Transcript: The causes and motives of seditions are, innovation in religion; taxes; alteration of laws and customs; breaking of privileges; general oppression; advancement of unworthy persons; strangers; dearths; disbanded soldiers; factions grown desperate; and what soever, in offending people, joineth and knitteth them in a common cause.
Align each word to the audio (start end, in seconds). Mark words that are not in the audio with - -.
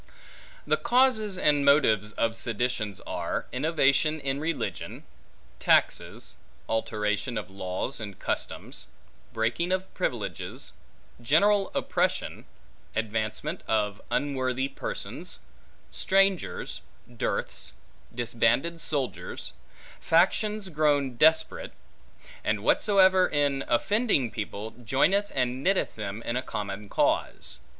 The 0.65 0.77
causes 0.77 1.37
and 1.37 1.63
motives 1.63 2.11
of 2.13 2.35
seditions 2.35 3.01
are, 3.01 3.45
innovation 3.51 4.19
in 4.19 4.39
religion; 4.39 5.03
taxes; 5.59 6.37
alteration 6.67 7.37
of 7.37 7.51
laws 7.51 7.99
and 7.99 8.17
customs; 8.17 8.87
breaking 9.31 9.71
of 9.71 9.93
privileges; 9.93 10.73
general 11.21 11.69
oppression; 11.75 12.45
advancement 12.95 13.61
of 13.67 14.01
unworthy 14.09 14.67
persons; 14.67 15.37
strangers; 15.91 16.81
dearths; 17.07 17.73
disbanded 18.15 18.81
soldiers; 18.81 19.53
factions 19.99 20.69
grown 20.69 21.15
desperate; 21.15 21.73
and 22.43 22.63
what 22.63 22.81
soever, 22.81 23.27
in 23.29 23.63
offending 23.67 24.31
people, 24.31 24.71
joineth 24.83 25.31
and 25.35 25.63
knitteth 25.63 25.93
them 25.93 26.23
in 26.23 26.35
a 26.35 26.41
common 26.41 26.89
cause. 26.89 27.59